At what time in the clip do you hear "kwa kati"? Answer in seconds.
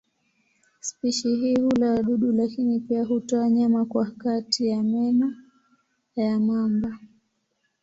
3.85-4.67